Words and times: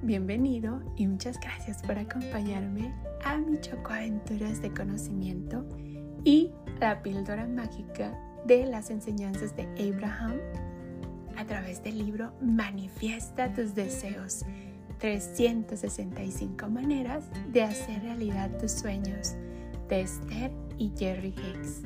Bienvenido 0.00 0.80
y 0.96 1.06
muchas 1.06 1.38
gracias 1.38 1.82
por 1.82 1.98
acompañarme 1.98 2.94
a 3.26 3.36
mi 3.36 3.60
Choco 3.60 3.92
Aventuras 3.92 4.62
de 4.62 4.72
Conocimiento 4.72 5.66
y 6.24 6.50
la 6.80 7.02
píldora 7.02 7.46
mágica 7.46 8.18
de 8.46 8.64
las 8.64 8.88
enseñanzas 8.88 9.54
de 9.54 9.64
Abraham 9.92 10.38
a 11.36 11.44
través 11.44 11.82
del 11.82 11.98
libro 11.98 12.32
Manifiesta 12.40 13.52
tus 13.52 13.74
deseos. 13.74 14.46
365 14.98 16.66
maneras 16.70 17.28
de 17.52 17.64
hacer 17.64 18.00
realidad 18.00 18.50
tus 18.58 18.72
sueños 18.72 19.34
de 19.90 20.00
Esther 20.00 20.50
y 20.78 20.90
Jerry 20.96 21.34
Hicks. 21.36 21.82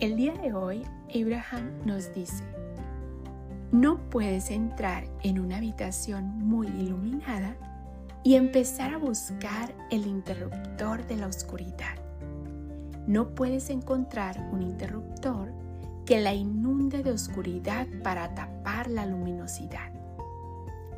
El 0.00 0.16
día 0.16 0.32
de 0.32 0.52
hoy, 0.52 0.82
Abraham 1.14 1.70
nos 1.84 2.12
dice, 2.12 2.42
no 3.72 3.98
puedes 4.10 4.50
entrar 4.50 5.04
en 5.22 5.38
una 5.38 5.58
habitación 5.58 6.38
muy 6.38 6.66
iluminada 6.66 7.56
y 8.24 8.34
empezar 8.34 8.92
a 8.92 8.98
buscar 8.98 9.72
el 9.90 10.06
interruptor 10.06 11.06
de 11.06 11.16
la 11.16 11.28
oscuridad. 11.28 11.96
No 13.06 13.34
puedes 13.34 13.70
encontrar 13.70 14.50
un 14.52 14.62
interruptor 14.62 15.52
que 16.04 16.20
la 16.20 16.34
inunde 16.34 17.04
de 17.04 17.12
oscuridad 17.12 17.86
para 18.02 18.34
tapar 18.34 18.90
la 18.90 19.06
luminosidad. 19.06 19.92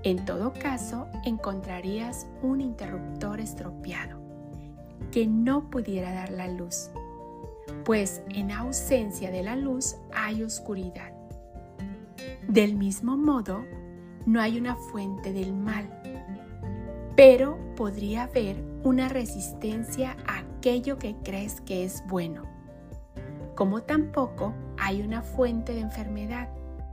En 0.03 0.25
todo 0.25 0.53
caso, 0.55 1.07
encontrarías 1.25 2.27
un 2.43 2.61
interruptor 2.61 3.41
estropeado 3.41 4.21
que 5.11 5.27
no 5.27 5.69
pudiera 5.69 6.13
dar 6.13 6.31
la 6.31 6.49
luz, 6.49 6.91
pues 7.85 8.23
en 8.31 8.51
ausencia 8.51 9.31
de 9.31 9.43
la 9.43 9.57
luz 9.57 9.97
hay 10.15 10.43
oscuridad 10.43 11.22
del 12.49 12.77
mismo 12.77 13.17
modo, 13.17 13.65
no 14.27 14.41
hay 14.41 14.59
una 14.59 14.77
fuente 14.77 15.33
del 15.33 15.53
mal, 15.53 15.89
pero 17.17 17.59
podría 17.77 18.25
haber 18.25 18.63
una 18.85 19.09
resistencia 19.09 20.17
a 20.27 20.41
aquello 20.41 20.99
que 20.99 21.17
crees 21.23 21.61
que 21.61 21.85
es 21.85 22.03
bueno, 22.09 22.43
como 23.55 23.83
tampoco 23.83 24.55
hay 24.79 25.03
una 25.03 25.23
fuente 25.23 25.75
de 25.75 25.81
enfermedad, 25.81 26.49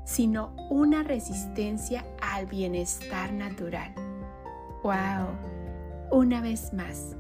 sino 0.05 0.55
una 0.69 1.03
resistencia 1.03 2.05
al 2.21 2.45
bienestar 2.47 3.31
natural. 3.31 3.93
¡Wow! 4.83 5.27
Una 6.11 6.41
vez 6.41 6.73
más, 6.73 7.15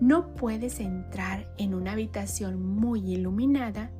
no 0.00 0.34
puedes 0.34 0.80
entrar 0.80 1.48
en 1.56 1.74
una 1.74 1.92
habitación 1.92 2.62
muy 2.62 3.14
iluminada 3.14 3.90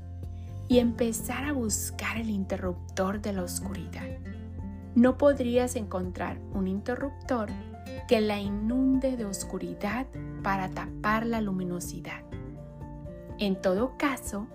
y 0.69 0.79
empezar 0.79 1.45
a 1.45 1.53
buscar 1.53 2.19
el 2.19 2.29
interruptor 2.29 3.21
de 3.21 3.33
la 3.33 3.43
oscuridad. 3.43 4.07
No 4.95 5.17
podrías 5.17 5.77
encontrar 5.77 6.39
un 6.53 6.69
interruptor 6.69 7.49
que 8.07 8.21
la 8.21 8.39
inunde 8.39 9.17
de 9.17 9.25
oscuridad 9.25 10.07
para 10.43 10.69
tapar 10.69 11.27
la 11.27 11.41
luminosidad. 11.41 12.23
En 13.39 13.61
todo 13.61 13.97
caso, 13.97 14.47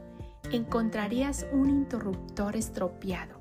encontrarías 0.51 1.47
un 1.51 1.69
interruptor 1.69 2.55
estropeado 2.55 3.39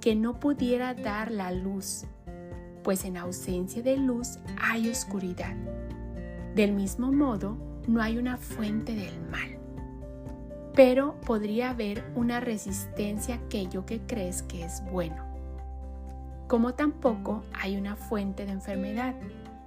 que 0.00 0.14
no 0.14 0.40
pudiera 0.40 0.94
dar 0.94 1.30
la 1.30 1.50
luz, 1.50 2.04
pues 2.82 3.04
en 3.04 3.16
ausencia 3.16 3.82
de 3.82 3.96
luz 3.96 4.38
hay 4.60 4.88
oscuridad. 4.88 5.56
Del 6.54 6.72
mismo 6.72 7.12
modo, 7.12 7.56
no 7.88 8.00
hay 8.00 8.16
una 8.16 8.36
fuente 8.36 8.94
del 8.94 9.20
mal 9.30 9.55
pero 10.76 11.14
podría 11.22 11.70
haber 11.70 12.04
una 12.14 12.38
resistencia 12.38 13.34
a 13.34 13.38
aquello 13.38 13.86
que 13.86 14.00
crees 14.02 14.42
que 14.42 14.62
es 14.62 14.84
bueno. 14.92 15.24
Como 16.48 16.74
tampoco 16.74 17.42
hay 17.58 17.78
una 17.78 17.96
fuente 17.96 18.44
de 18.44 18.52
enfermedad, 18.52 19.14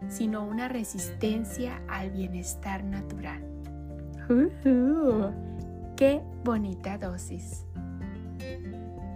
sino 0.08 0.46
una 0.46 0.70
resistencia 0.70 1.82
al 1.90 2.12
bienestar 2.12 2.84
natural. 2.84 3.44
¡Qué 5.98 6.22
bonita 6.46 7.00
dosis! 7.00 7.66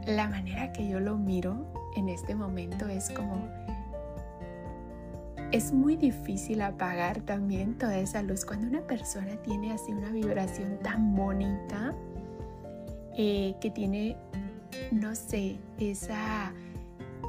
La 0.07 0.27
manera 0.27 0.73
que 0.73 0.89
yo 0.89 0.99
lo 0.99 1.17
miro 1.17 1.71
en 1.95 2.09
este 2.09 2.33
momento 2.33 2.87
es 2.87 3.11
como 3.11 3.47
es 5.53 5.71
muy 5.71 5.95
difícil 5.95 6.63
apagar 6.63 7.21
también 7.21 7.77
toda 7.77 7.95
esa 7.99 8.23
luz. 8.23 8.43
Cuando 8.43 8.67
una 8.67 8.81
persona 8.81 9.35
tiene 9.43 9.71
así 9.71 9.93
una 9.93 10.09
vibración 10.09 10.79
tan 10.81 11.15
bonita, 11.15 11.93
eh, 13.15 13.53
que 13.61 13.69
tiene, 13.69 14.17
no 14.91 15.13
sé, 15.13 15.59
esa, 15.77 16.51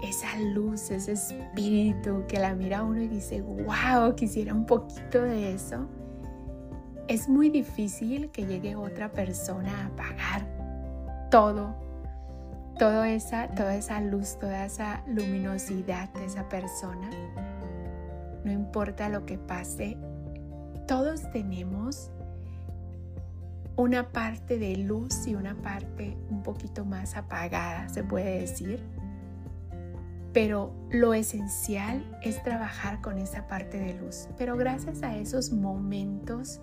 esa 0.03 0.41
luz, 0.41 0.91
ese 0.91 1.13
espíritu 1.13 2.25
que 2.27 2.39
la 2.39 2.55
mira 2.55 2.83
uno 2.83 3.03
y 3.03 3.09
dice, 3.09 3.43
wow, 3.43 4.15
quisiera 4.15 4.55
un 4.55 4.65
poquito 4.65 5.21
de 5.21 5.53
eso. 5.53 5.87
Es 7.09 7.29
muy 7.29 7.51
difícil 7.51 8.31
que 8.31 8.47
llegue 8.47 8.75
otra 8.75 9.13
persona 9.13 9.83
a 9.83 9.87
apagar 9.89 10.47
todo, 11.31 11.75
esa, 13.05 13.49
toda 13.49 13.77
esa 13.77 14.01
luz, 14.01 14.39
toda 14.39 14.65
esa 14.65 15.03
luminosidad 15.07 16.09
de 16.15 16.25
esa 16.25 16.49
persona 16.49 17.11
no 18.45 18.53
importa 18.53 19.09
lo 19.09 19.27
que 19.27 19.39
pase, 19.39 19.97
todos 20.87 21.31
tenemos 21.33 22.11
una 23.77 24.13
parte 24.13 24.59
de 24.59 24.77
luz 24.77 25.27
y 25.27 25.35
una 25.35 25.55
parte 25.57 26.17
un 26.31 26.43
poquito 26.43 26.85
más 26.85 27.17
apagada, 27.17 27.89
se 27.89 28.05
puede 28.05 28.41
decir. 28.41 28.81
Pero 30.33 30.75
lo 30.91 31.15
esencial 31.15 32.05
es 32.23 32.43
trabajar 32.43 33.01
con 33.01 33.19
esa 33.19 33.47
parte 33.47 33.79
de 33.79 33.95
luz. 33.95 34.29
Pero 34.37 34.57
gracias 34.57 35.03
a 35.03 35.17
esos 35.17 35.53
momentos 35.53 36.61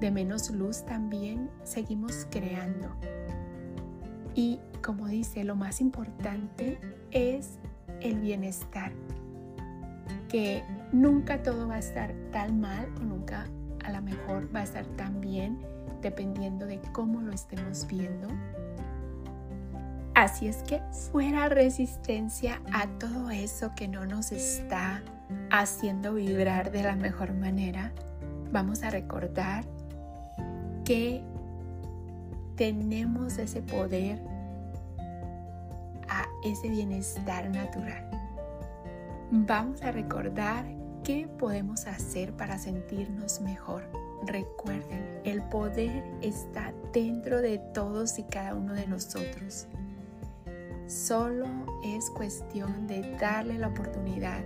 de 0.00 0.10
menos 0.10 0.50
luz 0.50 0.84
también 0.84 1.50
seguimos 1.64 2.26
creando. 2.30 2.94
Y 4.34 4.58
como 4.82 5.06
dice, 5.06 5.44
lo 5.44 5.54
más 5.54 5.80
importante 5.80 6.78
es 7.10 7.58
el 8.00 8.20
bienestar. 8.20 8.92
Que 10.28 10.64
nunca 10.94 11.42
todo 11.42 11.68
va 11.68 11.74
a 11.74 11.78
estar 11.80 12.14
tan 12.30 12.60
mal 12.60 12.88
o 13.00 13.00
nunca 13.00 13.46
a 13.84 13.90
lo 13.90 14.00
mejor 14.00 14.48
va 14.54 14.60
a 14.60 14.62
estar 14.62 14.86
tan 14.96 15.20
bien 15.20 15.58
dependiendo 16.00 16.66
de 16.66 16.80
cómo 16.92 17.20
lo 17.20 17.32
estemos 17.32 17.86
viendo. 17.88 18.28
Así 20.14 20.46
es 20.46 20.62
que 20.62 20.80
fuera 21.10 21.48
resistencia 21.48 22.62
a 22.72 22.86
todo 22.98 23.30
eso 23.30 23.72
que 23.74 23.88
no 23.88 24.06
nos 24.06 24.30
está 24.30 25.02
haciendo 25.50 26.14
vibrar 26.14 26.70
de 26.70 26.84
la 26.84 26.94
mejor 26.94 27.34
manera, 27.34 27.92
vamos 28.52 28.84
a 28.84 28.90
recordar 28.90 29.64
que 30.84 31.24
tenemos 32.54 33.38
ese 33.38 33.62
poder 33.62 34.22
a 36.08 36.24
ese 36.44 36.68
bienestar 36.68 37.50
natural. 37.50 38.08
Vamos 39.32 39.82
a 39.82 39.90
recordar 39.90 40.64
¿Qué 41.04 41.28
podemos 41.38 41.86
hacer 41.86 42.32
para 42.32 42.56
sentirnos 42.56 43.42
mejor? 43.42 43.84
Recuerden, 44.24 45.20
el 45.24 45.42
poder 45.42 46.02
está 46.22 46.72
dentro 46.94 47.42
de 47.42 47.58
todos 47.58 48.18
y 48.18 48.22
cada 48.22 48.54
uno 48.54 48.72
de 48.72 48.86
nosotros. 48.86 49.66
Solo 50.86 51.44
es 51.84 52.08
cuestión 52.08 52.86
de 52.86 53.02
darle 53.20 53.58
la 53.58 53.68
oportunidad 53.68 54.42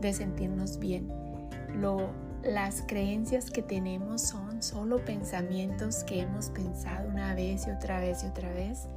de 0.00 0.12
sentirnos 0.12 0.80
bien. 0.80 1.06
Lo, 1.76 2.10
las 2.42 2.82
creencias 2.88 3.48
que 3.48 3.62
tenemos 3.62 4.22
son 4.22 4.64
solo 4.64 5.04
pensamientos 5.04 6.02
que 6.02 6.22
hemos 6.22 6.50
pensado 6.50 7.08
una 7.08 7.32
vez 7.36 7.68
y 7.68 7.70
otra 7.70 8.00
vez 8.00 8.24
y 8.24 8.26
otra 8.26 8.52
vez. 8.52 8.88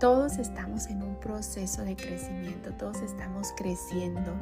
Todos 0.00 0.38
estamos 0.38 0.88
en 0.88 1.04
un 1.04 1.14
proceso 1.20 1.84
de 1.84 1.94
crecimiento, 1.94 2.72
todos 2.72 3.00
estamos 3.00 3.52
creciendo 3.56 4.34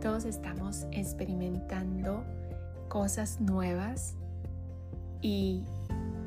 todos 0.00 0.24
estamos 0.24 0.86
experimentando 0.92 2.24
cosas 2.88 3.38
nuevas 3.40 4.14
y 5.20 5.64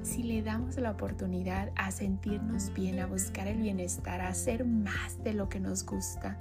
si 0.04 0.22
le 0.22 0.44
damos 0.44 0.78
la 0.78 0.92
oportunidad 0.92 1.72
a 1.76 1.90
sentirnos 1.90 2.72
bien, 2.74 3.00
a 3.00 3.08
buscar 3.08 3.48
el 3.48 3.58
bienestar, 3.58 4.22
a 4.22 4.28
hacer 4.28 4.64
más 4.64 5.24
de 5.24 5.34
lo 5.34 5.50
que 5.50 5.60
nos 5.60 5.86
gusta, 5.86 6.38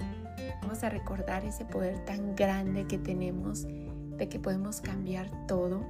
vamos 0.61 0.83
a 0.83 0.89
recordar 0.89 1.43
ese 1.43 1.65
poder 1.65 2.05
tan 2.05 2.35
grande 2.35 2.85
que 2.85 2.99
tenemos 2.99 3.65
de 3.65 4.29
que 4.29 4.37
podemos 4.37 4.79
cambiar 4.79 5.27
todo. 5.47 5.83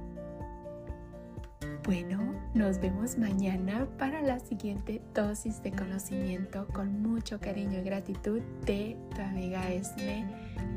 Bueno, 1.84 2.34
nos 2.54 2.80
vemos 2.80 3.18
mañana 3.18 3.86
para 3.98 4.22
la 4.22 4.40
siguiente 4.40 5.02
dosis 5.14 5.62
de 5.62 5.70
conocimiento 5.70 6.66
con 6.72 7.02
mucho 7.02 7.38
cariño 7.38 7.80
y 7.80 7.82
gratitud 7.82 8.40
de 8.64 8.96
tu 9.14 9.20
amiga 9.20 9.70
Esme 9.70 10.24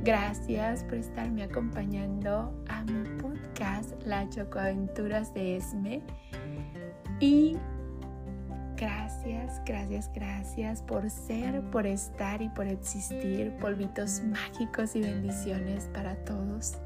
Gracias 0.04 0.84
por 0.84 0.96
estarme 0.96 1.44
acompañando 1.44 2.54
a 2.68 2.84
mi 2.84 3.08
podcast 3.22 3.94
La 4.06 4.30
Chocoaventuras 4.30 5.34
de 5.34 5.56
Esme. 5.58 6.02
Y 7.22 7.56
Gracias, 8.76 9.60
gracias, 9.66 10.12
gracias 10.14 10.82
por 10.84 11.10
ser, 11.10 11.62
por 11.72 11.88
estar 11.88 12.44
y 12.44 12.50
por 12.50 12.68
existir. 12.68 13.52
Polvitos 13.60 14.22
mágicos 14.24 14.96
y 14.96 15.02
bendiciones 15.02 15.90
para 15.94 16.16
todos. 16.26 16.78